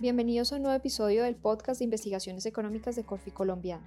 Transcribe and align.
Bienvenidos 0.00 0.52
a 0.52 0.56
un 0.56 0.62
nuevo 0.62 0.76
episodio 0.76 1.22
del 1.22 1.36
podcast 1.36 1.78
de 1.78 1.84
investigaciones 1.84 2.46
económicas 2.46 2.96
de 2.96 3.04
Corfi 3.04 3.30
Colombiana. 3.30 3.86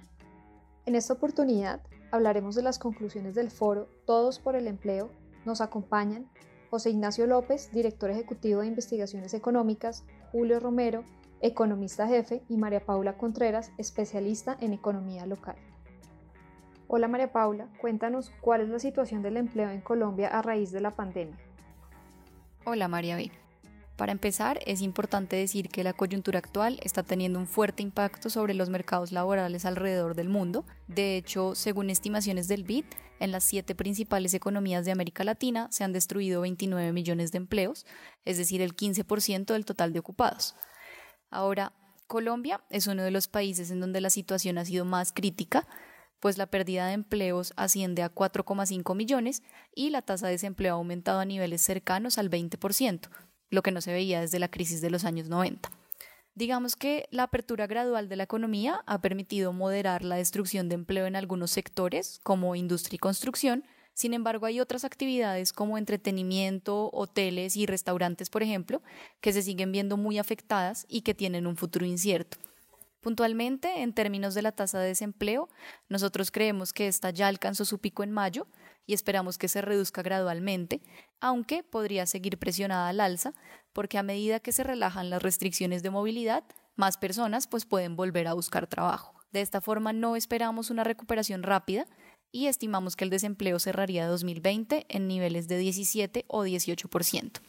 En 0.86 0.94
esta 0.94 1.12
oportunidad 1.12 1.82
hablaremos 2.10 2.54
de 2.54 2.62
las 2.62 2.78
conclusiones 2.78 3.34
del 3.34 3.50
foro 3.50 3.90
Todos 4.06 4.38
por 4.38 4.56
el 4.56 4.68
Empleo. 4.68 5.10
Nos 5.44 5.60
acompañan 5.60 6.26
José 6.70 6.90
Ignacio 6.90 7.26
López, 7.26 7.70
director 7.72 8.10
ejecutivo 8.10 8.62
de 8.62 8.68
investigaciones 8.68 9.34
económicas, 9.34 10.06
Julio 10.32 10.60
Romero, 10.60 11.04
economista 11.42 12.08
jefe, 12.08 12.42
y 12.48 12.56
María 12.56 12.80
Paula 12.80 13.18
Contreras, 13.18 13.70
especialista 13.76 14.56
en 14.62 14.72
economía 14.72 15.26
local. 15.26 15.56
Hola 16.86 17.08
María 17.08 17.32
Paula, 17.32 17.68
cuéntanos 17.82 18.32
cuál 18.40 18.62
es 18.62 18.70
la 18.70 18.78
situación 18.78 19.20
del 19.20 19.36
empleo 19.36 19.68
en 19.68 19.82
Colombia 19.82 20.28
a 20.28 20.40
raíz 20.40 20.72
de 20.72 20.80
la 20.80 20.96
pandemia. 20.96 21.36
Hola 22.64 22.88
María 22.88 23.16
B. 23.16 23.30
Para 23.98 24.12
empezar, 24.12 24.60
es 24.64 24.80
importante 24.80 25.34
decir 25.34 25.70
que 25.70 25.82
la 25.82 25.92
coyuntura 25.92 26.38
actual 26.38 26.78
está 26.84 27.02
teniendo 27.02 27.40
un 27.40 27.48
fuerte 27.48 27.82
impacto 27.82 28.30
sobre 28.30 28.54
los 28.54 28.70
mercados 28.70 29.10
laborales 29.10 29.64
alrededor 29.64 30.14
del 30.14 30.28
mundo. 30.28 30.64
De 30.86 31.16
hecho, 31.16 31.56
según 31.56 31.90
estimaciones 31.90 32.46
del 32.46 32.62
BID, 32.62 32.84
en 33.18 33.32
las 33.32 33.42
siete 33.42 33.74
principales 33.74 34.34
economías 34.34 34.84
de 34.84 34.92
América 34.92 35.24
Latina 35.24 35.66
se 35.72 35.82
han 35.82 35.92
destruido 35.92 36.42
29 36.42 36.92
millones 36.92 37.32
de 37.32 37.38
empleos, 37.38 37.86
es 38.24 38.38
decir, 38.38 38.62
el 38.62 38.76
15% 38.76 39.46
del 39.46 39.64
total 39.64 39.92
de 39.92 39.98
ocupados. 39.98 40.54
Ahora, 41.28 41.72
Colombia 42.06 42.62
es 42.70 42.86
uno 42.86 43.02
de 43.02 43.10
los 43.10 43.26
países 43.26 43.72
en 43.72 43.80
donde 43.80 44.00
la 44.00 44.10
situación 44.10 44.58
ha 44.58 44.64
sido 44.64 44.84
más 44.84 45.12
crítica, 45.12 45.66
pues 46.20 46.38
la 46.38 46.46
pérdida 46.46 46.86
de 46.86 46.92
empleos 46.92 47.52
asciende 47.56 48.04
a 48.04 48.14
4,5 48.14 48.94
millones 48.94 49.42
y 49.74 49.90
la 49.90 50.02
tasa 50.02 50.26
de 50.26 50.34
desempleo 50.34 50.74
ha 50.74 50.78
aumentado 50.78 51.18
a 51.18 51.24
niveles 51.24 51.62
cercanos 51.62 52.16
al 52.16 52.30
20%, 52.30 53.08
lo 53.50 53.62
que 53.62 53.70
no 53.70 53.80
se 53.80 53.92
veía 53.92 54.20
desde 54.20 54.38
la 54.38 54.50
crisis 54.50 54.80
de 54.80 54.90
los 54.90 55.04
años 55.04 55.28
90. 55.28 55.70
Digamos 56.34 56.76
que 56.76 57.08
la 57.10 57.24
apertura 57.24 57.66
gradual 57.66 58.08
de 58.08 58.16
la 58.16 58.22
economía 58.22 58.82
ha 58.86 59.00
permitido 59.00 59.52
moderar 59.52 60.04
la 60.04 60.16
destrucción 60.16 60.68
de 60.68 60.76
empleo 60.76 61.06
en 61.06 61.16
algunos 61.16 61.50
sectores, 61.50 62.20
como 62.22 62.54
industria 62.54 62.96
y 62.96 62.98
construcción, 62.98 63.64
sin 63.98 64.14
embargo, 64.14 64.46
hay 64.46 64.60
otras 64.60 64.84
actividades 64.84 65.52
como 65.52 65.76
entretenimiento, 65.76 66.88
hoteles 66.92 67.56
y 67.56 67.66
restaurantes, 67.66 68.30
por 68.30 68.44
ejemplo, 68.44 68.80
que 69.20 69.32
se 69.32 69.42
siguen 69.42 69.72
viendo 69.72 69.96
muy 69.96 70.18
afectadas 70.20 70.86
y 70.88 71.00
que 71.00 71.14
tienen 71.14 71.48
un 71.48 71.56
futuro 71.56 71.84
incierto. 71.84 72.38
Puntualmente, 73.00 73.82
en 73.82 73.92
términos 73.92 74.34
de 74.34 74.42
la 74.42 74.52
tasa 74.52 74.80
de 74.80 74.88
desempleo, 74.88 75.48
nosotros 75.88 76.30
creemos 76.30 76.72
que 76.72 76.88
esta 76.88 77.10
ya 77.10 77.28
alcanzó 77.28 77.64
su 77.64 77.78
pico 77.78 78.02
en 78.02 78.10
mayo 78.10 78.48
y 78.86 78.94
esperamos 78.94 79.38
que 79.38 79.48
se 79.48 79.60
reduzca 79.60 80.02
gradualmente, 80.02 80.82
aunque 81.20 81.62
podría 81.62 82.06
seguir 82.06 82.38
presionada 82.38 82.88
al 82.88 83.00
alza, 83.00 83.34
porque 83.72 83.98
a 83.98 84.02
medida 84.02 84.40
que 84.40 84.52
se 84.52 84.64
relajan 84.64 85.10
las 85.10 85.22
restricciones 85.22 85.82
de 85.82 85.90
movilidad, 85.90 86.44
más 86.74 86.96
personas 86.96 87.46
pues 87.46 87.66
pueden 87.66 87.96
volver 87.96 88.26
a 88.26 88.34
buscar 88.34 88.66
trabajo. 88.66 89.14
De 89.30 89.42
esta 89.42 89.60
forma 89.60 89.92
no 89.92 90.16
esperamos 90.16 90.70
una 90.70 90.84
recuperación 90.84 91.42
rápida 91.42 91.86
y 92.32 92.46
estimamos 92.46 92.96
que 92.96 93.04
el 93.04 93.10
desempleo 93.10 93.58
cerraría 93.58 94.06
2020 94.06 94.86
en 94.88 95.06
niveles 95.06 95.48
de 95.48 95.58
17 95.58 96.24
o 96.28 96.44
18%. 96.44 97.40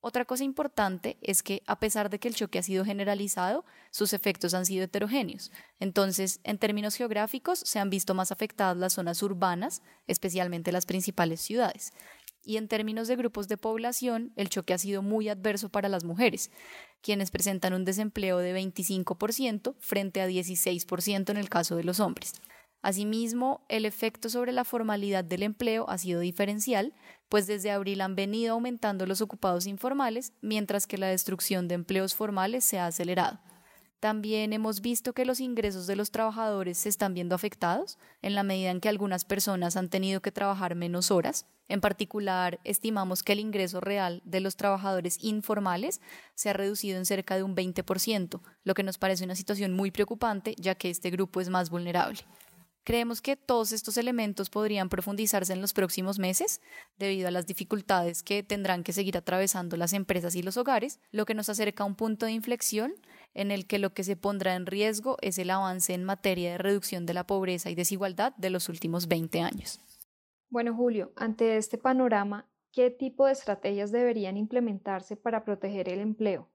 Otra 0.00 0.24
cosa 0.24 0.44
importante 0.44 1.18
es 1.22 1.42
que 1.42 1.62
a 1.66 1.80
pesar 1.80 2.08
de 2.08 2.20
que 2.20 2.28
el 2.28 2.34
choque 2.34 2.60
ha 2.60 2.62
sido 2.62 2.84
generalizado, 2.84 3.64
sus 3.90 4.12
efectos 4.12 4.54
han 4.54 4.64
sido 4.64 4.84
heterogéneos. 4.84 5.50
Entonces, 5.80 6.38
en 6.44 6.58
términos 6.58 6.94
geográficos, 6.94 7.58
se 7.58 7.80
han 7.80 7.90
visto 7.90 8.14
más 8.14 8.30
afectadas 8.30 8.76
las 8.76 8.92
zonas 8.92 9.22
urbanas, 9.24 9.82
especialmente 10.06 10.70
las 10.70 10.86
principales 10.86 11.40
ciudades. 11.40 11.92
Y 12.44 12.58
en 12.58 12.68
términos 12.68 13.08
de 13.08 13.16
grupos 13.16 13.48
de 13.48 13.56
población, 13.56 14.32
el 14.36 14.48
choque 14.48 14.72
ha 14.72 14.78
sido 14.78 15.02
muy 15.02 15.28
adverso 15.28 15.68
para 15.68 15.88
las 15.88 16.04
mujeres, 16.04 16.52
quienes 17.02 17.32
presentan 17.32 17.74
un 17.74 17.84
desempleo 17.84 18.38
de 18.38 18.54
25% 18.54 19.74
frente 19.80 20.20
a 20.20 20.28
16% 20.28 21.30
en 21.30 21.36
el 21.36 21.48
caso 21.48 21.74
de 21.74 21.84
los 21.84 21.98
hombres. 21.98 22.32
Asimismo, 22.80 23.64
el 23.68 23.84
efecto 23.84 24.28
sobre 24.28 24.52
la 24.52 24.64
formalidad 24.64 25.24
del 25.24 25.42
empleo 25.42 25.88
ha 25.88 25.98
sido 25.98 26.20
diferencial, 26.20 26.94
pues 27.28 27.46
desde 27.46 27.70
abril 27.72 28.00
han 28.00 28.14
venido 28.14 28.54
aumentando 28.54 29.04
los 29.04 29.20
ocupados 29.20 29.66
informales, 29.66 30.32
mientras 30.40 30.86
que 30.86 30.98
la 30.98 31.08
destrucción 31.08 31.66
de 31.66 31.74
empleos 31.74 32.14
formales 32.14 32.64
se 32.64 32.78
ha 32.78 32.86
acelerado. 32.86 33.40
También 34.00 34.52
hemos 34.52 34.80
visto 34.80 35.12
que 35.12 35.24
los 35.24 35.40
ingresos 35.40 35.88
de 35.88 35.96
los 35.96 36.12
trabajadores 36.12 36.78
se 36.78 36.88
están 36.88 37.14
viendo 37.14 37.34
afectados 37.34 37.98
en 38.22 38.36
la 38.36 38.44
medida 38.44 38.70
en 38.70 38.80
que 38.80 38.88
algunas 38.88 39.24
personas 39.24 39.76
han 39.76 39.88
tenido 39.88 40.22
que 40.22 40.30
trabajar 40.30 40.76
menos 40.76 41.10
horas. 41.10 41.46
En 41.66 41.80
particular, 41.80 42.60
estimamos 42.62 43.24
que 43.24 43.32
el 43.32 43.40
ingreso 43.40 43.80
real 43.80 44.22
de 44.24 44.38
los 44.38 44.54
trabajadores 44.54 45.18
informales 45.24 46.00
se 46.36 46.48
ha 46.48 46.52
reducido 46.52 46.96
en 46.96 47.06
cerca 47.06 47.34
de 47.34 47.42
un 47.42 47.56
20%, 47.56 48.40
lo 48.62 48.74
que 48.74 48.84
nos 48.84 48.98
parece 48.98 49.24
una 49.24 49.34
situación 49.34 49.74
muy 49.74 49.90
preocupante 49.90 50.54
ya 50.56 50.76
que 50.76 50.90
este 50.90 51.10
grupo 51.10 51.40
es 51.40 51.48
más 51.48 51.68
vulnerable. 51.68 52.20
Creemos 52.88 53.20
que 53.20 53.36
todos 53.36 53.72
estos 53.72 53.98
elementos 53.98 54.48
podrían 54.48 54.88
profundizarse 54.88 55.52
en 55.52 55.60
los 55.60 55.74
próximos 55.74 56.18
meses 56.18 56.62
debido 56.98 57.28
a 57.28 57.30
las 57.30 57.46
dificultades 57.46 58.22
que 58.22 58.42
tendrán 58.42 58.82
que 58.82 58.94
seguir 58.94 59.18
atravesando 59.18 59.76
las 59.76 59.92
empresas 59.92 60.34
y 60.36 60.42
los 60.42 60.56
hogares, 60.56 60.98
lo 61.12 61.26
que 61.26 61.34
nos 61.34 61.50
acerca 61.50 61.82
a 61.82 61.86
un 61.86 61.96
punto 61.96 62.24
de 62.24 62.32
inflexión 62.32 62.94
en 63.34 63.50
el 63.50 63.66
que 63.66 63.78
lo 63.78 63.92
que 63.92 64.04
se 64.04 64.16
pondrá 64.16 64.54
en 64.54 64.64
riesgo 64.64 65.18
es 65.20 65.36
el 65.36 65.50
avance 65.50 65.92
en 65.92 66.02
materia 66.02 66.52
de 66.52 66.56
reducción 66.56 67.04
de 67.04 67.12
la 67.12 67.26
pobreza 67.26 67.68
y 67.68 67.74
desigualdad 67.74 68.34
de 68.38 68.48
los 68.48 68.70
últimos 68.70 69.06
20 69.06 69.42
años. 69.42 69.82
Bueno, 70.48 70.74
Julio, 70.74 71.12
ante 71.14 71.58
este 71.58 71.76
panorama, 71.76 72.48
¿qué 72.72 72.90
tipo 72.90 73.26
de 73.26 73.32
estrategias 73.32 73.92
deberían 73.92 74.38
implementarse 74.38 75.14
para 75.14 75.44
proteger 75.44 75.90
el 75.90 75.98
empleo? 75.98 76.48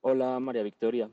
Hola, 0.00 0.40
María 0.40 0.64
Victoria. 0.64 1.08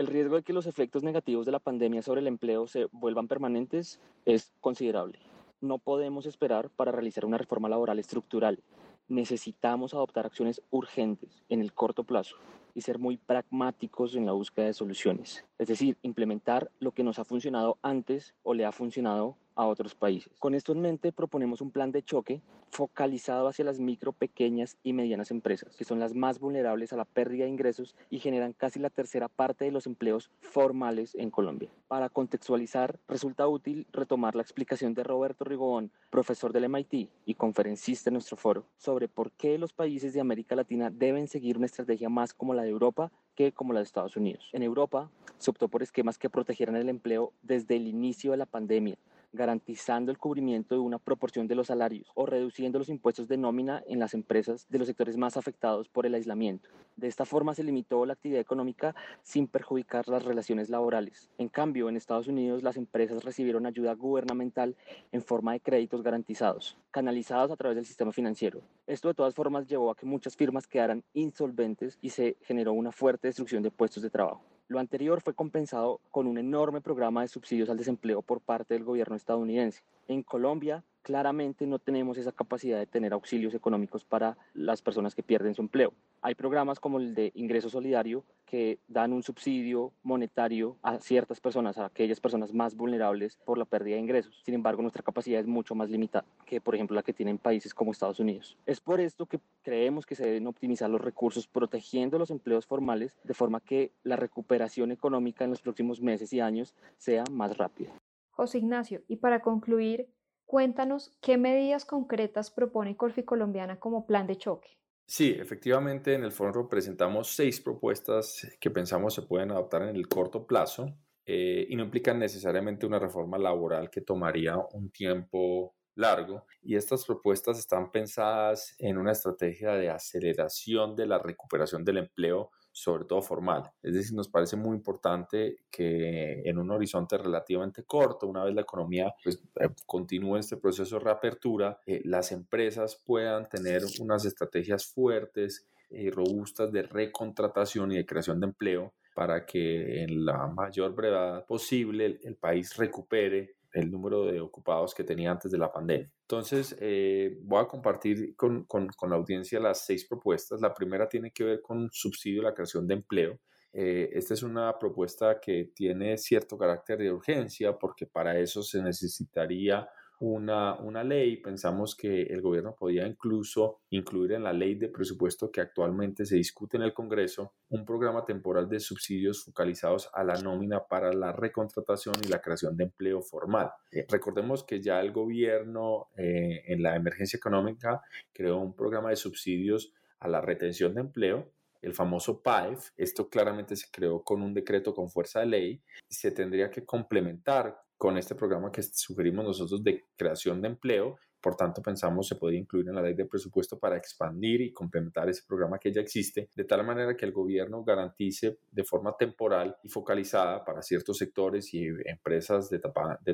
El 0.00 0.06
riesgo 0.06 0.36
de 0.36 0.42
que 0.42 0.54
los 0.54 0.66
efectos 0.66 1.02
negativos 1.02 1.44
de 1.44 1.52
la 1.52 1.58
pandemia 1.58 2.00
sobre 2.00 2.22
el 2.22 2.26
empleo 2.26 2.66
se 2.66 2.86
vuelvan 2.90 3.28
permanentes 3.28 4.00
es 4.24 4.50
considerable. 4.62 5.18
No 5.60 5.76
podemos 5.76 6.24
esperar 6.24 6.70
para 6.70 6.90
realizar 6.90 7.26
una 7.26 7.36
reforma 7.36 7.68
laboral 7.68 7.98
estructural. 7.98 8.62
Necesitamos 9.08 9.92
adoptar 9.92 10.24
acciones 10.24 10.62
urgentes 10.70 11.42
en 11.50 11.60
el 11.60 11.74
corto 11.74 12.04
plazo 12.04 12.36
y 12.74 12.80
ser 12.80 12.98
muy 12.98 13.18
pragmáticos 13.18 14.14
en 14.14 14.24
la 14.24 14.32
búsqueda 14.32 14.64
de 14.64 14.72
soluciones. 14.72 15.44
Es 15.58 15.68
decir, 15.68 15.98
implementar 16.00 16.70
lo 16.78 16.92
que 16.92 17.04
nos 17.04 17.18
ha 17.18 17.26
funcionado 17.26 17.76
antes 17.82 18.32
o 18.42 18.54
le 18.54 18.64
ha 18.64 18.72
funcionado 18.72 19.36
a 19.54 19.66
otros 19.66 19.94
países. 19.94 20.32
Con 20.38 20.54
esto 20.54 20.72
en 20.72 20.80
mente 20.80 21.12
proponemos 21.12 21.60
un 21.60 21.70
plan 21.70 21.92
de 21.92 22.02
choque 22.02 22.42
focalizado 22.70 23.48
hacia 23.48 23.64
las 23.64 23.80
micro, 23.80 24.12
pequeñas 24.12 24.76
y 24.82 24.92
medianas 24.92 25.30
empresas, 25.30 25.76
que 25.76 25.84
son 25.84 25.98
las 25.98 26.14
más 26.14 26.38
vulnerables 26.38 26.92
a 26.92 26.96
la 26.96 27.04
pérdida 27.04 27.44
de 27.44 27.50
ingresos 27.50 27.96
y 28.10 28.20
generan 28.20 28.52
casi 28.52 28.78
la 28.78 28.90
tercera 28.90 29.28
parte 29.28 29.64
de 29.64 29.72
los 29.72 29.86
empleos 29.86 30.30
formales 30.40 31.14
en 31.14 31.30
Colombia. 31.30 31.70
Para 31.88 32.08
contextualizar, 32.08 32.98
resulta 33.08 33.48
útil 33.48 33.86
retomar 33.92 34.34
la 34.34 34.42
explicación 34.42 34.94
de 34.94 35.04
Roberto 35.04 35.44
Rigobón, 35.44 35.90
profesor 36.10 36.52
del 36.52 36.68
MIT 36.68 37.10
y 37.26 37.34
conferencista 37.34 38.10
en 38.10 38.14
nuestro 38.14 38.36
foro, 38.36 38.66
sobre 38.76 39.08
por 39.08 39.32
qué 39.32 39.58
los 39.58 39.72
países 39.72 40.12
de 40.12 40.20
América 40.20 40.54
Latina 40.54 40.90
deben 40.90 41.28
seguir 41.28 41.56
una 41.56 41.66
estrategia 41.66 42.08
más 42.08 42.32
como 42.34 42.54
la 42.54 42.62
de 42.62 42.70
Europa 42.70 43.10
que 43.34 43.52
como 43.52 43.72
la 43.72 43.80
de 43.80 43.84
Estados 43.84 44.16
Unidos. 44.16 44.48
En 44.52 44.62
Europa 44.62 45.10
se 45.38 45.50
optó 45.50 45.68
por 45.68 45.82
esquemas 45.82 46.18
que 46.18 46.30
protegieran 46.30 46.76
el 46.76 46.88
empleo 46.88 47.32
desde 47.42 47.76
el 47.76 47.86
inicio 47.86 48.32
de 48.32 48.36
la 48.36 48.46
pandemia, 48.46 48.96
garantizando 49.32 50.10
el 50.10 50.18
cubrimiento 50.18 50.74
de 50.74 50.80
una 50.80 50.98
proporción 50.98 51.46
de 51.46 51.54
los 51.54 51.68
salarios 51.68 52.10
o 52.14 52.26
reduciendo 52.26 52.78
los 52.78 52.88
impuestos 52.88 53.28
de 53.28 53.36
nómina 53.36 53.82
en 53.86 53.98
las 53.98 54.14
empresas 54.14 54.66
de 54.68 54.78
los 54.78 54.88
sectores 54.88 55.16
más 55.16 55.36
afectados 55.36 55.88
por 55.88 56.06
el 56.06 56.14
aislamiento. 56.14 56.68
De 56.96 57.06
esta 57.06 57.24
forma 57.24 57.54
se 57.54 57.64
limitó 57.64 58.04
la 58.04 58.14
actividad 58.14 58.40
económica 58.40 58.94
sin 59.22 59.46
perjudicar 59.46 60.08
las 60.08 60.24
relaciones 60.24 60.68
laborales. 60.68 61.30
En 61.38 61.48
cambio, 61.48 61.88
en 61.88 61.96
Estados 61.96 62.28
Unidos 62.28 62.62
las 62.62 62.76
empresas 62.76 63.24
recibieron 63.24 63.66
ayuda 63.66 63.94
gubernamental 63.94 64.76
en 65.12 65.22
forma 65.22 65.52
de 65.52 65.60
créditos 65.60 66.02
garantizados, 66.02 66.76
canalizados 66.90 67.50
a 67.50 67.56
través 67.56 67.76
del 67.76 67.86
sistema 67.86 68.12
financiero. 68.12 68.62
Esto 68.86 69.08
de 69.08 69.14
todas 69.14 69.34
formas 69.34 69.66
llevó 69.66 69.90
a 69.90 69.96
que 69.96 70.06
muchas 70.06 70.36
firmas 70.36 70.66
quedaran 70.66 71.04
insolventes 71.14 71.98
y 72.02 72.10
se 72.10 72.36
generó 72.42 72.72
una 72.72 72.92
fuerte 72.92 73.28
destrucción 73.28 73.62
de 73.62 73.70
puestos 73.70 74.02
de 74.02 74.10
trabajo. 74.10 74.49
Lo 74.70 74.78
anterior 74.78 75.20
fue 75.20 75.34
compensado 75.34 76.00
con 76.12 76.28
un 76.28 76.38
enorme 76.38 76.80
programa 76.80 77.22
de 77.22 77.26
subsidios 77.26 77.68
al 77.70 77.76
desempleo 77.76 78.22
por 78.22 78.40
parte 78.40 78.72
del 78.74 78.84
gobierno 78.84 79.16
estadounidense. 79.16 79.82
En 80.06 80.22
Colombia, 80.22 80.84
claramente 81.02 81.66
no 81.66 81.78
tenemos 81.78 82.18
esa 82.18 82.32
capacidad 82.32 82.78
de 82.78 82.86
tener 82.86 83.12
auxilios 83.12 83.54
económicos 83.54 84.04
para 84.04 84.36
las 84.54 84.82
personas 84.82 85.14
que 85.14 85.22
pierden 85.22 85.54
su 85.54 85.62
empleo. 85.62 85.92
Hay 86.22 86.34
programas 86.34 86.80
como 86.80 86.98
el 86.98 87.14
de 87.14 87.32
ingreso 87.34 87.70
solidario 87.70 88.24
que 88.44 88.78
dan 88.88 89.12
un 89.12 89.22
subsidio 89.22 89.92
monetario 90.02 90.76
a 90.82 90.98
ciertas 90.98 91.40
personas, 91.40 91.78
a 91.78 91.86
aquellas 91.86 92.20
personas 92.20 92.52
más 92.52 92.74
vulnerables 92.74 93.38
por 93.44 93.58
la 93.58 93.64
pérdida 93.64 93.94
de 93.94 94.02
ingresos. 94.02 94.42
Sin 94.44 94.54
embargo, 94.54 94.82
nuestra 94.82 95.02
capacidad 95.02 95.40
es 95.40 95.46
mucho 95.46 95.74
más 95.74 95.88
limitada 95.88 96.26
que, 96.44 96.60
por 96.60 96.74
ejemplo, 96.74 96.94
la 96.94 97.02
que 97.02 97.12
tienen 97.12 97.38
países 97.38 97.72
como 97.72 97.92
Estados 97.92 98.20
Unidos. 98.20 98.58
Es 98.66 98.80
por 98.80 99.00
esto 99.00 99.26
que 99.26 99.40
creemos 99.62 100.04
que 100.04 100.14
se 100.14 100.26
deben 100.26 100.46
optimizar 100.46 100.90
los 100.90 101.00
recursos 101.00 101.46
protegiendo 101.46 102.18
los 102.18 102.30
empleos 102.30 102.66
formales 102.66 103.16
de 103.24 103.34
forma 103.34 103.60
que 103.60 103.92
la 104.02 104.16
recuperación 104.16 104.92
económica 104.92 105.44
en 105.44 105.50
los 105.50 105.62
próximos 105.62 106.00
meses 106.00 106.32
y 106.32 106.40
años 106.40 106.74
sea 106.98 107.24
más 107.30 107.56
rápida. 107.56 107.92
José 108.30 108.58
Ignacio, 108.58 109.02
y 109.06 109.16
para 109.16 109.40
concluir, 109.40 110.08
Cuéntanos 110.50 111.16
qué 111.20 111.38
medidas 111.38 111.84
concretas 111.84 112.50
propone 112.50 112.96
Corfi 112.96 113.22
Colombiana 113.22 113.78
como 113.78 114.04
plan 114.04 114.26
de 114.26 114.36
choque. 114.36 114.80
Sí, 115.06 115.30
efectivamente 115.38 116.14
en 116.14 116.24
el 116.24 116.32
foro 116.32 116.68
presentamos 116.68 117.28
seis 117.28 117.60
propuestas 117.60 118.44
que 118.58 118.68
pensamos 118.68 119.14
se 119.14 119.22
pueden 119.22 119.52
adoptar 119.52 119.82
en 119.82 119.94
el 119.94 120.08
corto 120.08 120.48
plazo 120.48 120.92
eh, 121.24 121.68
y 121.68 121.76
no 121.76 121.84
implican 121.84 122.18
necesariamente 122.18 122.84
una 122.84 122.98
reforma 122.98 123.38
laboral 123.38 123.90
que 123.90 124.00
tomaría 124.00 124.56
un 124.72 124.90
tiempo 124.90 125.76
largo 125.94 126.44
y 126.62 126.74
estas 126.74 127.04
propuestas 127.04 127.56
están 127.56 127.92
pensadas 127.92 128.74
en 128.80 128.98
una 128.98 129.12
estrategia 129.12 129.74
de 129.74 129.90
aceleración 129.90 130.96
de 130.96 131.06
la 131.06 131.20
recuperación 131.20 131.84
del 131.84 131.98
empleo 131.98 132.50
sobre 132.72 133.04
todo 133.04 133.22
formal. 133.22 133.70
Es 133.82 133.94
decir, 133.94 134.14
nos 134.14 134.28
parece 134.28 134.56
muy 134.56 134.76
importante 134.76 135.64
que 135.70 136.42
en 136.44 136.58
un 136.58 136.70
horizonte 136.70 137.18
relativamente 137.18 137.84
corto, 137.84 138.26
una 138.26 138.44
vez 138.44 138.54
la 138.54 138.62
economía 138.62 139.12
pues, 139.22 139.42
eh, 139.56 139.68
continúe 139.86 140.36
este 140.36 140.56
proceso 140.56 140.98
de 140.98 141.04
reapertura, 141.04 141.80
eh, 141.86 142.00
las 142.04 142.32
empresas 142.32 143.00
puedan 143.04 143.48
tener 143.48 143.82
unas 144.00 144.24
estrategias 144.24 144.86
fuertes 144.86 145.66
y 145.90 146.10
robustas 146.10 146.70
de 146.70 146.82
recontratación 146.82 147.92
y 147.92 147.96
de 147.96 148.06
creación 148.06 148.40
de 148.40 148.46
empleo 148.46 148.94
para 149.14 149.44
que 149.44 150.02
en 150.04 150.24
la 150.24 150.46
mayor 150.46 150.94
brevedad 150.94 151.44
posible 151.46 152.20
el 152.22 152.36
país 152.36 152.76
recupere 152.76 153.56
el 153.72 153.90
número 153.90 154.24
de 154.24 154.40
ocupados 154.40 154.94
que 154.94 155.04
tenía 155.04 155.30
antes 155.30 155.50
de 155.50 155.58
la 155.58 155.72
pandemia. 155.72 156.10
Entonces, 156.22 156.76
eh, 156.80 157.38
voy 157.42 157.62
a 157.62 157.68
compartir 157.68 158.34
con, 158.36 158.64
con, 158.64 158.88
con, 158.88 159.10
la 159.10 159.16
audiencia 159.16 159.60
las 159.60 159.84
seis 159.84 160.06
propuestas. 160.06 160.60
La 160.60 160.74
primera 160.74 161.08
tiene 161.08 161.32
que 161.32 161.44
ver 161.44 161.62
con 161.62 161.88
subsidio 161.92 162.40
a 162.40 162.44
la 162.44 162.54
creación 162.54 162.86
de 162.86 162.94
empleo. 162.94 163.40
Eh, 163.72 164.10
esta 164.12 164.34
es 164.34 164.42
una 164.42 164.76
propuesta 164.78 165.38
que 165.40 165.70
tiene 165.74 166.18
cierto 166.18 166.58
carácter 166.58 166.98
de 166.98 167.12
urgencia 167.12 167.78
porque 167.78 168.06
para 168.06 168.38
eso 168.38 168.62
se 168.62 168.82
necesitaría 168.82 169.88
una, 170.20 170.78
una 170.80 171.02
ley, 171.02 171.38
pensamos 171.38 171.96
que 171.96 172.22
el 172.22 172.42
gobierno 172.42 172.76
podía 172.78 173.06
incluso 173.06 173.80
incluir 173.88 174.32
en 174.32 174.44
la 174.44 174.52
ley 174.52 174.74
de 174.74 174.88
presupuesto 174.88 175.50
que 175.50 175.62
actualmente 175.62 176.26
se 176.26 176.36
discute 176.36 176.76
en 176.76 176.82
el 176.82 176.92
Congreso 176.92 177.54
un 177.70 177.86
programa 177.86 178.24
temporal 178.24 178.68
de 178.68 178.80
subsidios 178.80 179.42
focalizados 179.44 180.10
a 180.12 180.22
la 180.22 180.34
nómina 180.34 180.86
para 180.86 181.12
la 181.12 181.32
recontratación 181.32 182.16
y 182.22 182.28
la 182.28 182.42
creación 182.42 182.76
de 182.76 182.84
empleo 182.84 183.22
formal. 183.22 183.70
Eh, 183.90 184.06
recordemos 184.10 184.62
que 184.62 184.82
ya 184.82 185.00
el 185.00 185.10
gobierno 185.10 186.08
eh, 186.16 186.64
en 186.66 186.82
la 186.82 186.96
emergencia 186.96 187.38
económica 187.38 188.02
creó 188.32 188.58
un 188.58 188.76
programa 188.76 189.08
de 189.10 189.16
subsidios 189.16 189.94
a 190.18 190.28
la 190.28 190.42
retención 190.42 190.94
de 190.94 191.00
empleo 191.00 191.50
el 191.82 191.94
famoso 191.94 192.42
PAEF, 192.42 192.90
esto 192.98 193.30
claramente 193.30 193.74
se 193.74 193.86
creó 193.90 194.22
con 194.22 194.42
un 194.42 194.52
decreto 194.52 194.94
con 194.94 195.08
fuerza 195.08 195.40
de 195.40 195.46
ley, 195.46 195.82
se 196.08 196.30
tendría 196.30 196.70
que 196.70 196.84
complementar 196.84 197.80
con 198.00 198.16
este 198.16 198.34
programa 198.34 198.72
que 198.72 198.82
sugerimos 198.82 199.44
nosotros 199.44 199.84
de 199.84 200.06
creación 200.16 200.62
de 200.62 200.68
empleo. 200.68 201.18
Por 201.38 201.54
tanto, 201.54 201.82
pensamos 201.82 202.28
se 202.28 202.36
podría 202.36 202.58
incluir 202.58 202.88
en 202.88 202.94
la 202.94 203.02
ley 203.02 203.12
de 203.12 203.26
presupuesto 203.26 203.78
para 203.78 203.98
expandir 203.98 204.62
y 204.62 204.72
complementar 204.72 205.28
ese 205.28 205.42
programa 205.46 205.78
que 205.78 205.92
ya 205.92 206.00
existe, 206.00 206.48
de 206.56 206.64
tal 206.64 206.82
manera 206.82 207.14
que 207.14 207.26
el 207.26 207.32
gobierno 207.32 207.84
garantice 207.84 208.56
de 208.70 208.84
forma 208.84 209.14
temporal 209.18 209.76
y 209.82 209.90
focalizada 209.90 210.64
para 210.64 210.80
ciertos 210.80 211.18
sectores 211.18 211.74
y 211.74 211.88
empresas 212.06 212.70
de, 212.70 212.80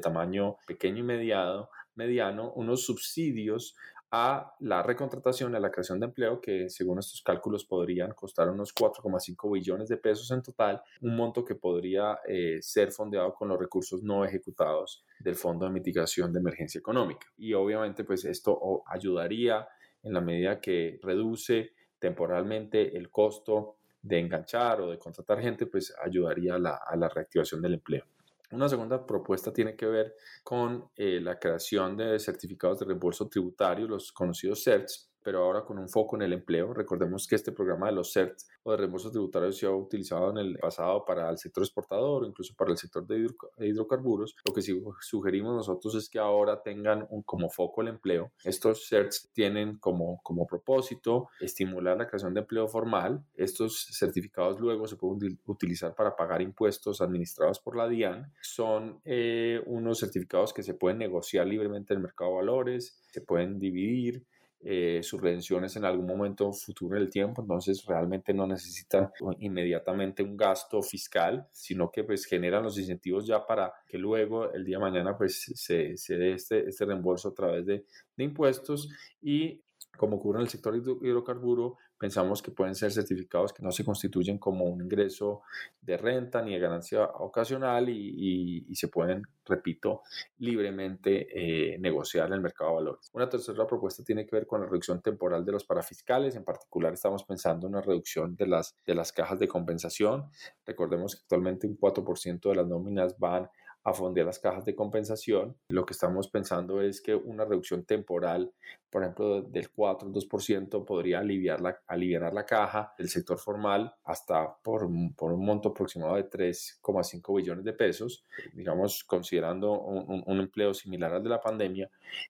tamaño 0.01 0.57
pequeño 0.67 0.99
y 0.99 1.05
mediano, 1.05 1.69
mediano 1.95 2.53
unos 2.55 2.85
subsidios 2.85 3.77
a 4.11 4.55
la 4.61 4.83
recontratación, 4.83 5.55
a 5.55 5.61
la 5.61 5.71
creación 5.71 5.99
de 6.01 6.07
empleo, 6.07 6.41
que 6.41 6.69
según 6.71 6.99
estos 6.99 7.23
cálculos 7.23 7.65
podrían 7.65 8.13
costar 8.13 8.49
unos 8.51 8.75
4,5 8.75 9.53
billones 9.53 9.89
de 9.89 9.97
pesos 9.97 10.31
en 10.31 10.43
total, 10.43 10.83
un 11.01 11.17
monto 11.17 11.45
que 11.45 11.57
podría 11.57 12.21
eh, 12.27 12.59
ser 12.61 12.93
fondeado 12.93 13.35
con 13.35 13.49
los 13.49 13.59
recursos 13.59 14.03
no 14.03 14.25
ejecutados 14.25 15.05
del 15.19 15.35
Fondo 15.35 15.67
de 15.67 15.73
Mitigación 15.73 16.33
de 16.33 16.41
Emergencia 16.41 16.79
Económica. 16.79 17.27
Y 17.37 17.53
obviamente 17.55 18.05
pues 18.05 18.25
esto 18.25 18.83
ayudaría 18.87 19.67
en 20.03 20.13
la 20.13 20.21
medida 20.21 20.61
que 20.61 20.99
reduce 21.03 21.73
temporalmente 21.99 22.97
el 22.97 23.11
costo 23.11 23.79
de 24.03 24.21
enganchar 24.21 24.81
o 24.81 24.91
de 24.91 24.99
contratar 24.99 25.41
gente, 25.41 25.67
pues 25.67 25.93
ayudaría 26.01 26.55
a 26.55 26.59
la, 26.59 26.77
a 26.87 26.95
la 26.95 27.09
reactivación 27.09 27.61
del 27.61 27.75
empleo. 27.75 28.05
Una 28.53 28.69
segunda 28.69 29.05
propuesta 29.05 29.53
tiene 29.53 29.75
que 29.75 29.87
ver 29.87 30.15
con 30.43 30.91
eh, 30.95 31.21
la 31.21 31.39
creación 31.39 31.97
de 31.97 32.19
certificados 32.21 32.79
de 32.79 32.87
reembolso 32.87 33.29
tributario, 33.29 33.89
los 33.89 34.13
conocidos 34.13 34.63
CERTs, 34.63 35.11
pero 35.27 35.43
ahora 35.43 35.65
con 35.65 35.77
un 35.77 35.89
foco 35.89 36.15
en 36.15 36.23
el 36.23 36.35
empleo. 36.35 36.73
Recordemos 36.73 37.27
que 37.27 37.35
este 37.35 37.51
programa 37.51 37.89
de 37.89 37.97
los 37.97 38.13
CERTs 38.13 38.47
o 38.63 38.71
de 38.71 38.77
reembolso 38.77 39.11
tributario 39.11 39.51
se 39.51 39.67
ha 39.67 39.73
utilizado 39.73 40.31
en 40.31 40.37
el 40.37 40.57
pasado 40.57 41.05
para 41.05 41.29
el 41.29 41.37
sector 41.37 41.65
exportador 41.65 42.25
incluso 42.25 42.55
para 42.55 42.71
el 42.71 42.79
sector 42.79 43.05
de 43.05 43.27
hidrocarburos. 43.59 44.37
Lo 44.47 44.55
que 44.55 44.63
sí 44.63 44.81
sugerimos 45.01 45.57
nosotros 45.57 45.97
es 45.97 46.09
que 46.09 46.21
ahora 46.21 46.63
tengan 46.63 47.09
un, 47.11 47.25
como 47.25 47.51
foco 47.51 47.83
el 47.83 47.89
empleo. 47.89 48.31
Estos 48.45 48.87
CERTs 48.89 49.33
tienen 49.33 49.79
como, 49.79 50.21
como 50.23 50.47
propósito 50.47 51.29
estimular 51.41 51.99
la 51.99 52.07
creación 52.07 52.33
de 52.33 52.43
empleo 52.43 52.69
formal. 52.69 53.25
Estos 53.35 53.85
certificados 53.99 54.61
luego 54.61 54.87
se 54.87 54.95
pueden 54.95 55.41
utilizar 55.47 55.93
para 55.97 56.15
pagar 56.15 56.41
impuestos 56.41 57.01
administrados 57.01 57.59
por 57.59 57.77
la 57.77 57.89
DIAN. 57.89 58.33
Son 58.43 59.01
eh, 59.05 59.61
unos 59.67 59.99
certificados 59.99 60.53
que 60.53 60.63
se 60.63 60.75
pueden 60.75 60.99
negociar 60.99 61.49
libremente 61.49 61.95
en 61.95 61.97
el 61.99 62.05
mercado 62.05 62.31
de 62.31 62.37
valores, 62.37 63.03
se 63.11 63.23
pueden 63.23 63.59
dividir 63.59 64.25
eh, 64.61 65.01
redenciones 65.21 65.77
en 65.77 65.85
algún 65.85 66.07
momento 66.07 66.53
futuro 66.53 66.97
en 66.97 67.03
el 67.03 67.11
tiempo, 67.11 67.43
entonces 67.43 67.85
realmente 67.87 68.35
no 68.35 68.47
necesitan 68.47 69.11
inmediatamente 69.39 70.23
un 70.23 70.37
gasto 70.37 70.83
fiscal, 70.83 71.47
sino 71.53 71.91
que 71.91 72.05
pues 72.05 72.25
generan 72.25 72.63
los 72.63 72.79
incentivos 72.79 73.27
ya 73.27 73.45
para 73.47 73.73
que 73.87 73.99
luego 73.99 74.53
el 74.53 74.65
día 74.65 74.79
de 74.79 74.85
mañana 74.85 75.17
pues 75.17 75.53
se, 75.55 75.97
se 75.97 76.17
dé 76.17 76.33
este, 76.33 76.69
este 76.69 76.85
reembolso 76.85 77.29
a 77.29 77.35
través 77.35 77.67
de, 77.67 77.85
de 78.17 78.25
impuestos. 78.25 78.89
Y 79.21 79.63
como 79.97 80.17
ocurre 80.17 80.39
en 80.39 80.43
el 80.43 80.51
sector 80.51 80.77
hidrocarburo, 80.77 81.79
pensamos 81.99 82.43
que 82.43 82.51
pueden 82.51 82.75
ser 82.75 82.93
certificados 82.93 83.53
que 83.53 83.63
no 83.63 83.73
se 83.73 83.85
constituyen 83.85 84.39
como 84.39 84.65
un 84.65 84.83
ingreso 84.83 85.43
de 85.81 85.97
renta 85.97 86.43
ni 86.43 86.53
de 86.53 86.59
ganancia 86.59 87.05
ocasional 87.05 87.89
y, 87.89 88.75
se 88.75 88.89
pueden, 88.89 89.23
repito, 89.45 90.03
libremente 90.39 91.29
eh, 91.75 91.79
negociar 91.79 92.29
en 92.29 92.35
el 92.35 92.41
mercado 92.41 92.71
de 92.71 92.77
valores. 92.77 93.11
Una 93.15 93.29
tercera 93.29 93.67
propuesta 93.67 94.05
tiene 94.05 94.27
que 94.27 94.37
ver 94.37 94.47
con 94.47 94.61
la 94.61 94.67
reducción 94.67 95.01
temporal 95.01 95.45
de 95.45 95.53
los 95.53 95.65
parafiscales. 95.65 96.37
En 96.37 96.45
particular, 96.45 96.93
estamos 96.93 97.25
pensando 97.25 97.67
en 97.67 97.75
una 97.75 97.83
reducción 97.83 98.37
de 98.37 98.47
las, 98.47 98.77
de 98.85 98.95
las 98.95 99.13
cajas 99.13 99.39
de 99.39 99.49
compensación. 99.49 100.31
Recordemos 100.67 101.15
que 101.15 101.23
actualmente 101.23 101.67
un 101.67 101.79
4% 101.79 102.51
de 102.51 102.55
las 102.55 102.67
nóminas 102.67 103.19
van 103.19 103.49
a 103.87 103.95
fondear 103.95 104.27
las 104.27 104.41
cajas 104.41 104.65
de 104.65 104.75
compensación. 104.75 105.57
Lo 105.69 105.87
que 105.87 105.93
estamos 105.93 106.27
pensando 106.27 106.83
es 106.83 107.01
que 107.01 107.15
una 107.15 107.45
reducción 107.45 107.85
temporal, 107.85 108.53
por 108.91 109.03
ejemplo, 109.03 109.43
del 109.43 109.71
4 109.71 110.09
al 110.09 110.13
2% 110.13 110.85
podría 110.85 111.21
aliviar 111.21 111.61
la, 111.61 111.79
aliviar 111.87 112.33
la 112.33 112.45
caja 112.45 112.93
del 112.99 113.09
sector 113.09 113.39
formal 113.39 113.95
hasta 114.03 114.57
por, 114.57 114.83
un 114.83 115.15
monto 115.21 115.69
aproximado 115.69 116.17
de 116.17 116.29
3,5 116.29 117.37
billones 117.37 117.65
de 117.65 117.73
pesos, 117.75 118.25
digamos, 118.55 119.05
considerando 119.05 119.81
un, 119.81 120.25
un, 120.27 120.41
empleo 120.41 120.75
similar 120.75 121.15
al 121.15 121.23
de 121.23 121.29
la 121.29 121.41
pandemia. 121.41 121.89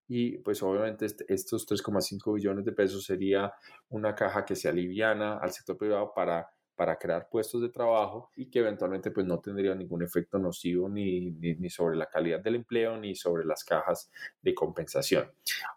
Y 0.09 0.37
pues 0.39 0.63
obviamente 0.63 1.07
este, 1.07 1.25
estos 1.33 1.67
3,5 1.67 2.35
billones 2.35 2.67
de 2.67 2.73
pesos 2.73 3.03
sería 3.03 3.51
una 3.89 4.15
caja 4.15 4.45
que 4.45 4.57
se 4.57 4.69
aliviana 4.69 5.39
al 5.39 5.53
sector 5.53 5.79
privado 5.79 6.13
para 6.15 6.51
para 6.77 6.97
crear 6.99 7.29
puestos 7.29 7.63
de 7.63 7.71
trabajo 7.71 8.31
y 8.37 8.51
que 8.51 8.61
eventualmente 8.61 9.11
pues 9.11 9.27
no 9.27 9.41
tendría 9.41 9.75
ningún 9.75 10.03
efecto 10.03 10.39
nocivo 10.39 10.89
ni, 10.89 11.31
ni, 11.31 11.71
sobre 11.71 11.97
la 11.97 12.07
calidad 12.07 12.41
del 12.41 12.57
empleo 12.57 12.97
ni 12.99 13.15
sobre 13.15 13.45
las 13.45 13.65
cajas 13.65 14.11
de 14.43 14.55
compensación. 14.55 15.31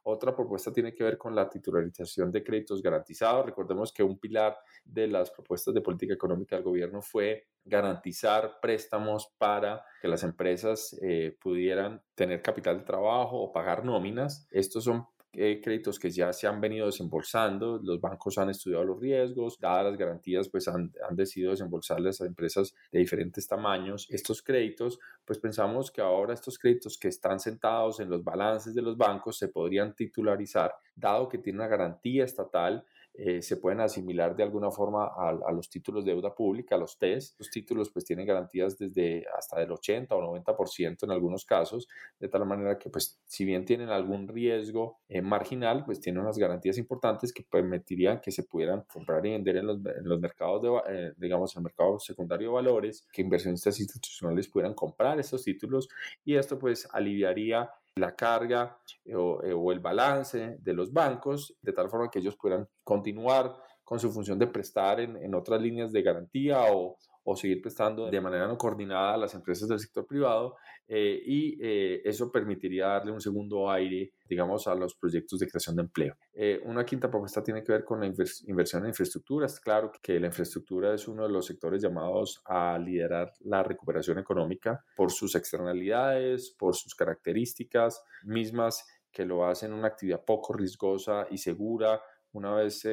Otra 0.03 0.35
propuesta 0.35 0.73
tiene 0.73 0.93
que 0.93 1.03
ver 1.03 1.17
con 1.17 1.33
la 1.33 1.49
titularización 1.49 2.31
de 2.31 2.43
créditos 2.43 2.81
garantizados. 2.81 3.45
Recordemos 3.45 3.93
que 3.93 4.03
un 4.03 4.19
pilar 4.19 4.57
de 4.83 5.07
las 5.07 5.31
propuestas 5.31 5.73
de 5.73 5.81
política 5.81 6.13
económica 6.13 6.55
del 6.57 6.65
gobierno 6.65 7.01
fue 7.01 7.47
garantizar 7.63 8.59
préstamos 8.61 9.33
para 9.37 9.85
que 10.01 10.07
las 10.07 10.23
empresas 10.23 10.97
eh, 11.01 11.37
pudieran 11.41 12.01
tener 12.15 12.41
capital 12.41 12.79
de 12.79 12.85
trabajo 12.85 13.41
o 13.41 13.51
pagar 13.53 13.85
nóminas. 13.85 14.47
Estos 14.51 14.83
son 14.83 15.05
eh, 15.33 15.61
créditos 15.63 15.99
que 15.99 16.09
ya 16.09 16.33
se 16.33 16.47
han 16.47 16.59
venido 16.59 16.87
desembolsando, 16.87 17.79
los 17.83 18.01
bancos 18.01 18.37
han 18.37 18.49
estudiado 18.49 18.83
los 18.83 18.99
riesgos, 18.99 19.59
dadas 19.59 19.85
las 19.85 19.97
garantías, 19.97 20.49
pues 20.49 20.67
han, 20.67 20.91
han 21.07 21.15
decidido 21.15 21.51
desembolsarles 21.51 22.21
a 22.21 22.25
empresas 22.25 22.73
de 22.91 22.99
diferentes 22.99 23.47
tamaños 23.47 24.07
estos 24.09 24.41
créditos, 24.41 24.99
pues 25.25 25.37
pensamos 25.39 25.91
que 25.91 26.01
ahora 26.01 26.33
estos 26.33 26.57
créditos 26.57 26.97
que 26.97 27.09
están 27.09 27.39
sentados 27.39 27.99
en 27.99 28.09
los 28.09 28.23
balances 28.23 28.73
de 28.73 28.81
los 28.81 28.97
bancos 28.97 29.37
se 29.37 29.49
podrían 29.49 29.95
titularizar, 29.95 30.73
dado 30.95 31.29
que 31.29 31.37
tiene 31.37 31.59
una 31.59 31.67
garantía 31.67 32.25
estatal 32.25 32.83
eh, 33.21 33.41
se 33.41 33.57
pueden 33.57 33.81
asimilar 33.81 34.33
de 34.33 34.43
alguna 34.43 34.71
forma 34.71 35.07
a, 35.07 35.51
los 35.51 35.69
títulos 35.69 36.05
de 36.05 36.11
deuda 36.11 36.33
pública, 36.33 36.75
a 36.75 36.77
los 36.77 36.97
TES. 36.97 37.35
Los 37.37 37.49
títulos 37.49 37.89
pues 37.91 38.05
tienen 38.05 38.25
garantías 38.25 38.77
desde 38.77 39.25
hasta 39.37 39.59
del 39.59 39.73
80 39.73 40.15
o 40.15 40.21
90% 40.21 41.03
en 41.03 41.11
algunos 41.11 41.43
casos, 41.43 41.89
de 42.17 42.29
tal 42.29 42.45
manera 42.45 42.79
que 42.79 42.89
pues 42.89 43.19
si 43.25 43.43
bien 43.43 43.65
tienen 43.65 43.89
algún 43.89 44.27
riesgo 44.29 44.99
eh, 45.09 45.21
marginal, 45.21 45.83
pues 45.83 45.99
tienen 45.99 46.21
unas 46.21 46.37
garantías 46.37 46.77
importantes 46.77 47.33
que 47.33 47.43
permitirían 47.43 48.21
que 48.21 48.31
se 48.31 48.43
pudieran 48.43 48.83
comprar 48.83 49.25
y 49.25 49.31
vender 49.31 49.57
en 49.57 49.67
los, 49.67 49.77
en 49.77 50.07
los 50.07 50.19
mercados, 50.21 50.61
de, 50.61 50.69
eh, 50.87 51.13
digamos, 51.17 51.53
el 51.57 51.63
mercado 51.63 51.99
secundario 51.99 52.49
de 52.49 52.53
valores, 52.53 53.05
que 53.11 53.21
inversionistas 53.21 53.81
institucionales 53.81 54.47
pudieran 54.47 54.73
comprar 54.73 55.19
estos 55.19 55.43
títulos 55.43 55.89
y 56.23 56.35
esto 56.35 56.57
pues 56.57 56.87
aliviaría 56.93 57.69
la 57.99 58.15
carga 58.15 58.77
eh, 59.05 59.15
o, 59.15 59.71
el 59.71 59.79
balance 59.79 60.57
de 60.59 60.73
los 60.73 60.91
bancos, 60.91 61.55
de 61.61 61.73
tal 61.73 61.89
forma 61.89 62.09
que 62.09 62.19
ellos 62.19 62.35
puedan 62.35 62.67
continuar 62.83 63.55
con 63.83 63.99
su 63.99 64.11
función 64.11 64.37
de 64.37 64.47
prestar 64.47 64.99
en 64.99 65.33
otras 65.33 65.59
líneas 65.61 65.91
de 65.91 66.03
garantía 66.03 66.61
o, 66.71 66.97
o 67.23 67.35
seguir 67.35 67.61
prestando 67.61 68.09
de 68.09 68.21
manera 68.21 68.47
no 68.47 68.57
coordinada 68.57 69.13
a 69.13 69.17
las 69.17 69.33
empresas 69.33 69.67
del 69.67 69.79
sector 69.79 70.05
privado 70.05 70.55
eh, 70.87 71.21
y 71.23 71.57
eh, 71.61 72.01
eso 72.03 72.31
permitiría 72.31 72.87
darle 72.87 73.11
un 73.11 73.21
segundo 73.21 73.69
aire, 73.69 74.13
digamos, 74.27 74.67
a 74.67 74.73
los 74.73 74.95
proyectos 74.95 75.39
de 75.39 75.47
creación 75.47 75.75
de 75.75 75.83
empleo. 75.83 76.15
Eh, 76.33 76.59
una 76.65 76.83
quinta 76.83 77.09
propuesta 77.09 77.43
tiene 77.43 77.63
que 77.63 77.71
ver 77.71 77.83
con 77.83 77.99
la 77.99 78.07
inversión 78.07 78.83
en 78.83 78.89
infraestructuras. 78.89 79.59
Claro 79.59 79.91
que 80.01 80.19
la 80.19 80.27
infraestructura 80.27 80.95
es 80.95 81.07
uno 81.07 81.23
de 81.23 81.29
los 81.29 81.45
sectores 81.45 81.83
llamados 81.83 82.41
a 82.45 82.79
liderar 82.79 83.31
la 83.41 83.61
recuperación 83.61 84.17
económica 84.17 84.83
por 84.95 85.11
sus 85.11 85.35
externalidades, 85.35 86.55
por 86.57 86.75
sus 86.75 86.95
características 86.95 88.03
mismas 88.23 88.83
que 89.11 89.25
lo 89.25 89.45
hacen 89.45 89.73
una 89.73 89.87
actividad 89.87 90.23
poco 90.25 90.53
riesgosa 90.53 91.27
y 91.29 91.37
segura 91.37 92.01
una 92.31 92.55
vez 92.55 92.83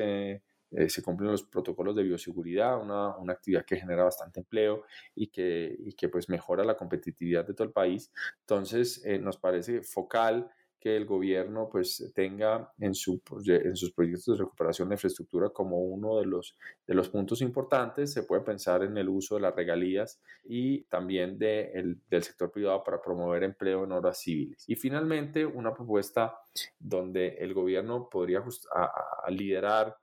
se 0.88 1.02
cumplen 1.02 1.30
los 1.30 1.44
protocolos 1.44 1.94
de 1.94 2.02
bioseguridad, 2.02 2.80
una, 2.80 3.16
una, 3.16 3.32
actividad 3.32 3.64
que 3.64 3.76
genera 3.76 4.04
bastante 4.04 4.40
empleo 4.40 4.84
y 5.14 5.28
que, 5.28 5.76
y 5.78 5.92
que 5.94 6.08
pues 6.08 6.28
mejora 6.28 6.64
la 6.64 6.76
competitividad 6.76 7.46
de 7.46 7.54
todo 7.54 7.66
el 7.66 7.72
país. 7.72 8.12
Entonces, 8.40 9.04
eh, 9.04 9.18
nos 9.18 9.36
parece 9.36 9.82
focal 9.82 10.50
que 10.78 10.96
el 10.96 11.06
gobierno 11.06 11.68
pues 11.70 12.12
tenga 12.14 12.72
en, 12.78 12.94
su, 12.94 13.20
en 13.46 13.76
sus 13.76 13.92
proyectos 13.92 14.36
de 14.36 14.44
recuperación 14.44 14.88
de 14.88 14.94
infraestructura 14.94 15.50
como 15.50 15.78
uno 15.80 16.18
de 16.18 16.26
los, 16.26 16.56
de 16.86 16.94
los 16.94 17.08
puntos 17.08 17.40
importantes. 17.40 18.12
Se 18.12 18.22
puede 18.22 18.42
pensar 18.42 18.82
en 18.82 18.96
el 18.96 19.08
uso 19.08 19.36
de 19.36 19.40
las 19.40 19.56
regalías 19.56 20.20
y 20.44 20.82
también 20.84 21.38
de 21.38 21.72
el, 21.74 22.00
del 22.08 22.22
sector 22.22 22.50
privado 22.52 22.84
para 22.84 23.00
promover 23.00 23.42
empleo 23.42 23.84
en 23.84 23.92
horas 23.92 24.20
civiles. 24.20 24.64
Y 24.68 24.76
finalmente, 24.76 25.44
una 25.46 25.74
propuesta 25.74 26.38
donde 26.78 27.36
el 27.38 27.54
gobierno 27.54 28.08
podría 28.08 28.44
a 28.72 29.30
liderar 29.30 29.96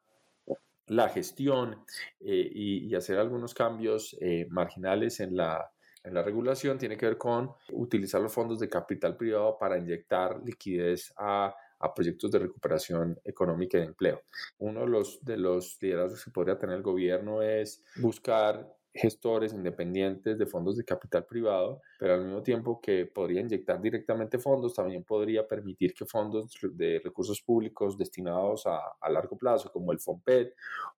la 0.87 1.09
gestión 1.09 1.85
eh, 2.19 2.49
y, 2.53 2.95
hacer 2.95 3.17
algunos 3.17 3.53
cambios 3.53 4.15
eh, 4.19 4.47
marginales 4.49 5.19
en 5.19 5.35
la, 5.35 5.71
en 6.03 6.13
la 6.13 6.21
regulación 6.21 6.77
tiene 6.77 6.97
que 6.97 7.05
ver 7.05 7.17
con 7.17 7.51
utilizar 7.71 8.21
los 8.21 8.33
fondos 8.33 8.59
de 8.59 8.69
capital 8.69 9.15
privado 9.15 9.57
para 9.57 9.77
inyectar 9.77 10.41
liquidez 10.43 11.13
a, 11.17 11.55
a 11.79 11.93
proyectos 11.93 12.31
de 12.31 12.39
recuperación 12.39 13.19
económica 13.23 13.77
y 13.77 13.81
de 13.81 13.87
empleo. 13.87 14.21
Uno 14.59 14.81
de 14.81 14.87
los, 14.87 15.23
de 15.23 15.37
los 15.37 15.77
liderazgos 15.81 16.23
que 16.23 16.31
podría 16.31 16.57
tener 16.57 16.77
el 16.77 16.83
gobierno 16.83 17.41
es 17.41 17.83
buscar 17.97 18.73
gestores 18.93 19.53
independientes 19.53 20.37
de 20.37 20.45
fondos 20.45 20.77
de 20.77 20.85
capital 20.85 21.25
privado, 21.25 21.81
pero 21.97 22.13
al 22.13 22.25
mismo 22.25 22.43
tiempo 22.43 22.79
que 22.79 23.07
podría 23.07 23.41
inyectar 23.41 23.81
directamente 23.81 24.37
fondos, 24.37 24.75
también 24.75 25.03
podría 25.03 25.47
permitir 25.47 25.93
que 25.93 26.05
fondos 26.05 26.57
de 26.73 27.01
recursos 27.03 27.41
públicos 27.41 27.97
destinados 27.97 28.67
a, 28.67 28.79
a 29.01 29.09
largo 29.09 29.37
plazo, 29.37 29.71
como 29.71 29.91
el 29.91 29.99
FOMPED 29.99 30.49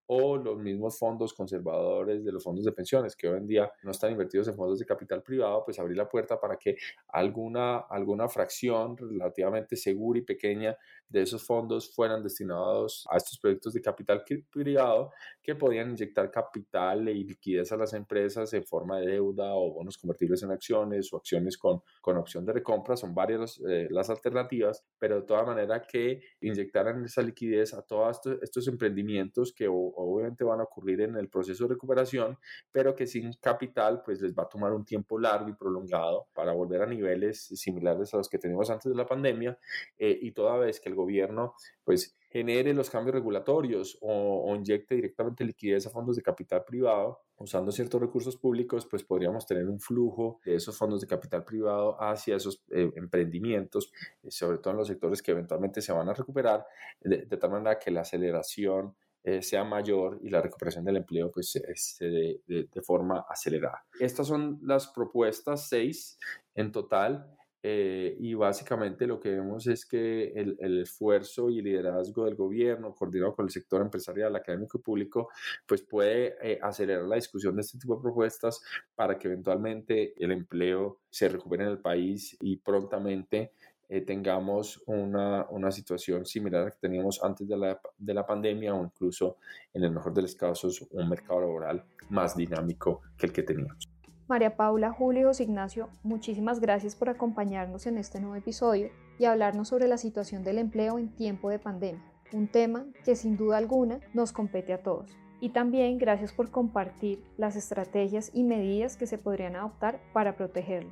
o 0.07 0.37
los 0.37 0.57
mismos 0.57 0.99
fondos 0.99 1.33
conservadores 1.33 2.23
de 2.23 2.31
los 2.31 2.43
fondos 2.43 2.65
de 2.65 2.71
pensiones, 2.71 3.15
que 3.15 3.27
hoy 3.27 3.37
en 3.37 3.47
día 3.47 3.71
no 3.83 3.91
están 3.91 4.11
invertidos 4.11 4.47
en 4.47 4.55
fondos 4.55 4.77
de 4.79 4.85
capital 4.85 5.23
privado, 5.23 5.63
pues 5.65 5.79
abrir 5.79 5.97
la 5.97 6.07
puerta 6.07 6.39
para 6.39 6.57
que 6.57 6.75
alguna, 7.07 7.77
alguna 7.77 8.27
fracción 8.27 8.97
relativamente 8.97 9.75
segura 9.75 10.19
y 10.19 10.23
pequeña 10.23 10.77
de 11.07 11.21
esos 11.21 11.43
fondos 11.43 11.93
fueran 11.93 12.21
destinados 12.23 13.07
a 13.09 13.17
estos 13.17 13.39
proyectos 13.39 13.73
de 13.73 13.81
capital 13.81 14.23
privado 14.51 15.11
que 15.41 15.55
podían 15.55 15.91
inyectar 15.91 16.29
capital 16.29 17.07
y 17.09 17.23
liquidez 17.23 17.71
a 17.71 17.77
las 17.85 17.93
empresas 17.93 18.51
en 18.53 18.65
forma 18.65 18.99
de 18.99 19.07
deuda 19.07 19.53
o 19.53 19.73
bonos 19.73 19.97
convertibles 19.97 20.41
en 20.43 20.51
acciones 20.51 21.13
o 21.13 21.17
acciones 21.17 21.57
con, 21.57 21.81
con 22.01 22.17
opción 22.17 22.45
de 22.45 22.53
recompra. 22.53 22.97
Son 22.97 23.13
varias 23.13 23.61
eh, 23.69 23.87
las 23.91 24.09
alternativas, 24.09 24.83
pero 24.97 25.17
de 25.17 25.21
toda 25.21 25.43
manera 25.43 25.85
que 25.87 26.21
inyectaran 26.41 27.05
esa 27.05 27.21
liquidez 27.21 27.73
a 27.73 27.83
todos 27.83 28.17
estos, 28.17 28.41
estos 28.41 28.67
emprendimientos 28.67 29.53
que 29.53 29.67
obviamente 29.69 30.43
van 30.43 30.59
a 30.59 30.63
ocurrir 30.63 31.01
en 31.01 31.15
el 31.15 31.29
proceso 31.29 31.65
de 31.65 31.75
recuperación, 31.75 32.37
pero 32.71 32.95
que 32.95 33.05
sin 33.05 33.33
capital 33.33 34.01
pues 34.03 34.21
les 34.21 34.33
va 34.33 34.43
a 34.43 34.49
tomar 34.49 34.73
un 34.73 34.83
tiempo 34.83 35.19
largo 35.19 35.49
y 35.49 35.53
prolongado 35.53 36.27
para 36.33 36.53
volver 36.53 36.81
a 36.81 36.87
niveles 36.87 37.45
similares 37.45 38.13
a 38.13 38.17
los 38.17 38.29
que 38.29 38.39
teníamos 38.39 38.69
antes 38.69 38.91
de 38.91 38.97
la 38.97 39.05
pandemia 39.05 39.57
eh, 39.97 40.17
y 40.21 40.31
toda 40.31 40.57
vez 40.57 40.79
que 40.79 40.89
el 40.89 40.95
gobierno 40.95 41.53
pues 41.83 42.17
genere 42.35 42.73
los 42.73 42.89
cambios 42.89 43.15
regulatorios 43.15 43.97
o, 44.01 44.53
inyecte 44.57 44.95
directamente 44.95 45.45
liquidez 45.45 45.87
a 45.87 45.89
fondos 45.89 46.17
de 46.17 46.21
capital 46.21 46.65
privado, 46.65 47.21
usando 47.37 47.71
ciertos 47.71 48.01
recursos 48.01 48.35
públicos, 48.35 48.85
pues 48.91 49.05
podríamos 49.05 49.45
tener 49.45 49.69
un 49.69 49.79
flujo 49.79 50.41
de 50.43 50.55
esos 50.55 50.77
fondos 50.77 50.99
de 50.99 51.07
capital 51.07 51.45
privado 51.45 51.95
hacia 51.97 52.35
esos 52.35 52.61
eh, 52.71 52.91
emprendimientos, 52.97 53.89
eh, 54.21 54.31
sobre 54.31 54.57
todo 54.57 54.71
en 54.71 54.79
los 54.79 54.87
sectores 54.89 55.21
que 55.21 55.31
eventualmente 55.31 55.81
se 55.81 55.93
van 55.93 56.09
a 56.09 56.13
recuperar, 56.13 56.65
de, 56.99 57.25
tal 57.25 57.51
manera 57.51 57.79
que 57.79 57.89
la 57.89 58.01
aceleración 58.01 58.97
eh, 59.23 59.41
sea 59.41 59.63
mayor 59.63 60.19
y 60.21 60.29
la 60.29 60.41
recuperación 60.41 60.83
del 60.83 60.97
empleo 60.97 61.31
pues 61.31 61.51
se 61.51 62.05
dé 62.05 62.41
de, 62.47 62.67
de, 62.69 62.81
forma 62.81 63.25
acelerada. 63.29 63.85
Estas 63.97 64.27
son 64.27 64.59
las 64.61 64.87
propuestas, 64.87 65.69
seis 65.69 66.19
en 66.53 66.73
total. 66.73 67.33
Eh, 67.67 68.15
y 68.19 68.35
básicamente 68.35 69.07
lo 69.07 69.19
que 69.19 69.31
vemos 69.31 69.65
es 69.65 69.87
que 69.87 70.33
el, 70.35 70.81
esfuerzo 70.81 71.49
y 71.49 71.57
el 71.57 71.65
liderazgo 71.65 72.25
del 72.25 72.35
gobierno, 72.35 72.93
coordinado 72.93 73.33
con 73.33 73.45
el 73.45 73.49
sector 73.49 73.81
empresarial, 73.81 74.35
académico 74.35 74.77
y 74.77 74.81
público, 74.81 75.29
pues 75.65 75.81
puede 75.81 76.35
eh, 76.43 76.59
acelerar 76.61 77.05
la 77.05 77.15
discusión 77.15 77.55
de 77.55 77.61
este 77.61 77.79
tipo 77.79 77.95
de 77.95 78.03
propuestas 78.03 78.61
para 78.93 79.17
que 79.17 79.29
eventualmente 79.29 80.13
el 80.23 80.31
empleo 80.31 80.99
se 81.09 81.27
recupere 81.27 81.63
en 81.63 81.71
el 81.71 81.79
país 81.79 82.37
y 82.39 82.57
prontamente 82.57 83.53
eh, 83.89 84.01
tengamos 84.01 84.83
una, 84.85 85.47
una, 85.49 85.71
situación 85.71 86.23
similar 86.23 86.61
a 86.61 86.65
la 86.65 86.71
que 86.71 86.77
teníamos 86.79 87.23
antes 87.23 87.47
de 87.47 87.57
la, 87.57 87.81
de 87.97 88.13
la 88.13 88.27
pandemia 88.27 88.75
o 88.75 88.83
incluso, 88.83 89.37
en 89.73 89.83
el 89.85 89.89
mejor 89.89 90.13
de 90.13 90.21
los 90.21 90.35
casos, 90.35 90.85
un 90.91 91.09
mercado 91.09 91.41
laboral 91.41 91.83
más 92.09 92.37
dinámico 92.37 93.01
que 93.17 93.25
el 93.25 93.33
que 93.33 93.41
teníamos. 93.41 93.94
María 94.27 94.57
Paula, 94.57 94.91
Julio 94.91 95.21
y 95.21 95.23
José 95.25 95.43
Ignacio, 95.43 95.87
muchísimas 96.01 96.59
gracias 96.59 96.95
por 96.95 97.09
acompañarnos 97.09 97.85
en 97.85 97.99
este 97.99 98.19
nuevo 98.19 98.35
episodio 98.35 98.89
y 99.19 99.25
hablarnos 99.25 99.67
sobre 99.67 99.87
la 99.87 99.99
situación 99.99 100.43
del 100.43 100.57
empleo 100.57 100.97
en 100.97 101.15
tiempo 101.15 101.51
de 101.51 101.59
pandemia, 101.59 102.01
un 102.33 102.47
tema 102.47 102.87
que 103.03 103.15
sin 103.15 103.37
duda 103.37 103.57
alguna 103.57 103.99
nos 104.15 104.31
compete 104.31 104.73
a 104.73 104.81
todos. 104.81 105.15
Y 105.41 105.49
también 105.49 105.99
gracias 105.99 106.33
por 106.33 106.49
compartir 106.49 107.23
las 107.37 107.55
estrategias 107.55 108.31
y 108.33 108.41
medidas 108.41 108.97
que 108.97 109.05
se 109.05 109.19
podrían 109.19 109.55
adoptar 109.55 110.01
para 110.11 110.35
protegerlo. 110.35 110.89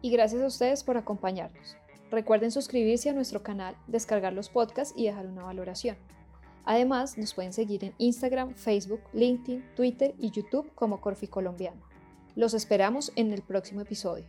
Y 0.00 0.10
gracias 0.10 0.40
a 0.42 0.46
ustedes 0.46 0.84
por 0.84 0.96
acompañarnos. 0.96 1.76
Recuerden 2.12 2.52
suscribirse 2.52 3.10
a 3.10 3.14
nuestro 3.14 3.42
canal, 3.42 3.74
descargar 3.88 4.32
los 4.32 4.48
podcasts 4.48 4.94
y 4.96 5.06
dejar 5.06 5.26
una 5.26 5.42
valoración. 5.42 5.96
Además, 6.64 7.18
nos 7.18 7.34
pueden 7.34 7.52
seguir 7.52 7.82
en 7.82 7.94
Instagram, 7.98 8.54
Facebook, 8.54 9.00
LinkedIn, 9.12 9.64
Twitter 9.74 10.14
y 10.18 10.30
YouTube 10.30 10.70
como 10.76 11.00
Corfi 11.00 11.26
Colombiano. 11.26 11.95
Los 12.36 12.52
esperamos 12.52 13.12
en 13.16 13.32
el 13.32 13.40
próximo 13.40 13.80
episodio. 13.80 14.26